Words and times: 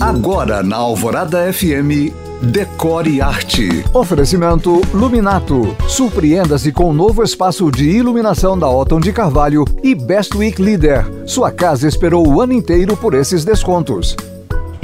Agora 0.00 0.62
na 0.62 0.76
Alvorada 0.76 1.50
FM, 1.50 2.12
Decore 2.42 3.22
Arte. 3.22 3.82
Oferecimento 3.94 4.82
Luminato. 4.92 5.74
Surpreenda-se 5.88 6.70
com 6.70 6.90
o 6.90 6.92
novo 6.92 7.22
espaço 7.22 7.70
de 7.70 7.88
iluminação 7.88 8.58
da 8.58 8.68
Otton 8.68 9.00
de 9.00 9.10
Carvalho 9.10 9.64
e 9.82 9.94
Best 9.94 10.36
Week 10.36 10.60
Leader. 10.60 11.06
Sua 11.26 11.50
casa 11.50 11.88
esperou 11.88 12.28
o 12.28 12.42
ano 12.42 12.52
inteiro 12.52 12.94
por 12.94 13.14
esses 13.14 13.42
descontos. 13.42 14.14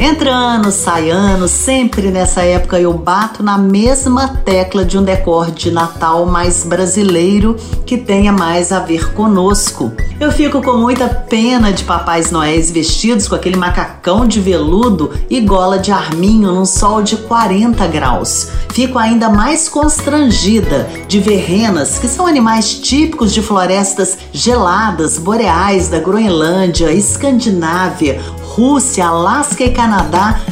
Entra 0.04 0.33
ano, 0.35 0.72
sai 0.72 1.11
ano, 1.11 1.47
sempre 1.47 2.11
nessa 2.11 2.43
época 2.43 2.76
eu 2.76 2.93
bato 2.93 3.40
na 3.40 3.56
mesma 3.56 4.26
tecla 4.44 4.85
de 4.85 4.99
um 4.99 5.04
decor 5.04 5.53
de 5.53 5.71
Natal 5.71 6.26
mais 6.26 6.65
brasileiro 6.65 7.54
que 7.87 7.97
tenha 7.97 8.33
mais 8.33 8.72
a 8.72 8.80
ver 8.80 9.12
conosco. 9.12 9.93
Eu 10.19 10.33
fico 10.33 10.61
com 10.61 10.72
muita 10.72 11.08
pena 11.08 11.72
de 11.72 11.85
papais 11.85 12.33
noéis 12.33 12.69
vestidos 12.69 13.29
com 13.29 13.37
aquele 13.37 13.57
macacão 13.57 14.26
de 14.26 14.40
veludo 14.40 15.12
e 15.30 15.40
gola 15.40 15.79
de 15.79 15.93
arminho 15.93 16.51
num 16.51 16.65
sol 16.65 17.01
de 17.01 17.16
40 17.19 17.87
graus. 17.87 18.48
Fico 18.73 18.98
ainda 18.98 19.29
mais 19.29 19.69
constrangida 19.69 20.89
de 21.07 21.21
ver 21.21 21.45
renas, 21.45 22.01
que 22.01 22.09
são 22.09 22.27
animais 22.27 22.75
típicos 22.75 23.33
de 23.33 23.41
florestas 23.41 24.19
geladas, 24.33 25.16
boreais 25.16 25.89
da 25.89 26.01
Groenlândia, 26.01 26.93
Escandinávia, 26.93 28.21
Rússia, 28.55 29.07
Alasca 29.07 29.65
e 29.65 29.71
Canadá, 29.71 29.91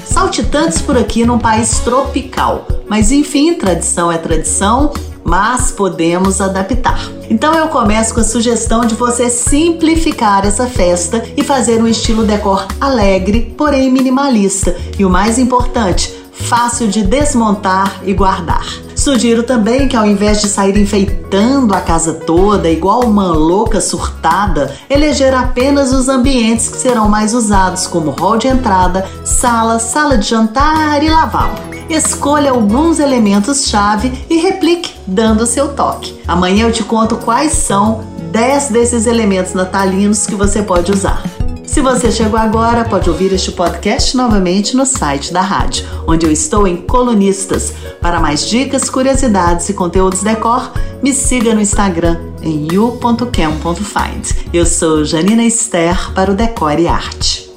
saltitantes 0.04 0.80
por 0.82 0.96
aqui 0.96 1.24
num 1.24 1.38
país 1.38 1.78
tropical. 1.80 2.66
Mas 2.88 3.12
enfim, 3.12 3.54
tradição 3.54 4.10
é 4.10 4.18
tradição, 4.18 4.92
mas 5.24 5.70
podemos 5.70 6.40
adaptar. 6.40 7.08
Então 7.28 7.54
eu 7.54 7.68
começo 7.68 8.12
com 8.12 8.20
a 8.20 8.24
sugestão 8.24 8.84
de 8.84 8.94
você 8.94 9.30
simplificar 9.30 10.44
essa 10.44 10.66
festa 10.66 11.24
e 11.36 11.44
fazer 11.44 11.80
um 11.80 11.86
estilo 11.86 12.24
decor 12.24 12.66
alegre, 12.80 13.54
porém 13.56 13.90
minimalista. 13.90 14.76
E 14.98 15.04
o 15.04 15.10
mais 15.10 15.38
importante, 15.38 16.12
fácil 16.32 16.88
de 16.88 17.02
desmontar 17.02 18.00
e 18.04 18.12
guardar. 18.12 18.66
Sugiro 19.00 19.42
também 19.42 19.88
que 19.88 19.96
ao 19.96 20.04
invés 20.04 20.42
de 20.42 20.46
sair 20.46 20.76
enfeitando 20.76 21.72
a 21.72 21.80
casa 21.80 22.12
toda 22.12 22.68
igual 22.68 23.00
uma 23.00 23.28
louca 23.28 23.80
surtada, 23.80 24.76
eleger 24.90 25.32
apenas 25.32 25.90
os 25.90 26.06
ambientes 26.06 26.68
que 26.68 26.76
serão 26.76 27.08
mais 27.08 27.32
usados, 27.32 27.86
como 27.86 28.10
hall 28.10 28.36
de 28.36 28.46
entrada, 28.48 29.08
sala, 29.24 29.78
sala 29.78 30.18
de 30.18 30.28
jantar 30.28 31.02
e 31.02 31.08
lavabo. 31.08 31.58
Escolha 31.88 32.50
alguns 32.50 33.00
elementos-chave 33.00 34.26
e 34.28 34.36
replique, 34.36 34.92
dando 35.06 35.46
seu 35.46 35.68
toque. 35.68 36.20
Amanhã 36.28 36.66
eu 36.66 36.72
te 36.72 36.84
conto 36.84 37.16
quais 37.16 37.52
são 37.52 38.04
10 38.30 38.68
desses 38.68 39.06
elementos 39.06 39.54
natalinos 39.54 40.26
que 40.26 40.34
você 40.34 40.62
pode 40.62 40.92
usar. 40.92 41.22
Se 41.70 41.80
você 41.80 42.10
chegou 42.10 42.36
agora, 42.36 42.84
pode 42.84 43.08
ouvir 43.08 43.32
este 43.32 43.52
podcast 43.52 44.16
novamente 44.16 44.76
no 44.76 44.84
site 44.84 45.32
da 45.32 45.40
rádio, 45.40 45.86
onde 46.04 46.26
eu 46.26 46.32
estou 46.32 46.66
em 46.66 46.78
colunistas. 46.78 47.72
Para 48.00 48.18
mais 48.18 48.44
dicas, 48.44 48.90
curiosidades 48.90 49.68
e 49.68 49.72
conteúdos 49.72 50.20
decor, 50.20 50.72
me 51.00 51.14
siga 51.14 51.54
no 51.54 51.60
Instagram 51.60 52.18
em 52.42 52.66
you.cam.find. 52.72 54.48
Eu 54.52 54.66
sou 54.66 55.04
Janina 55.04 55.44
Esther 55.44 56.12
para 56.12 56.32
o 56.32 56.34
Decore 56.34 56.82
e 56.82 56.88
Arte. 56.88 57.49